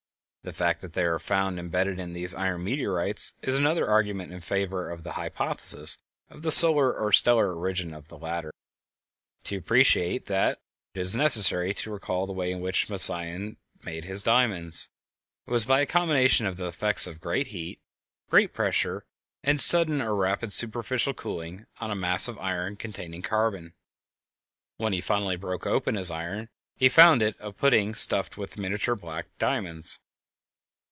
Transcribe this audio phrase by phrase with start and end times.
[0.43, 4.41] The fact that they are found embedded in these iron meteorites is another argument in
[4.41, 5.99] favor of the hypothesis
[6.31, 8.51] of the solar or stellar origin of the latter.
[9.43, 10.55] To appreciate this
[10.95, 14.89] it is necessary to recall the way in which Moissan made his diamonds.
[15.45, 17.79] It was by a combination of the effects of great heat,
[18.31, 19.05] great pressure,
[19.43, 23.75] and sudden or rapid superficial cooling on a mass of iron containing carbon.
[24.77, 28.95] When he finally broke open his iron he found it a pudding stuffed with miniature
[28.95, 29.99] black diamonds.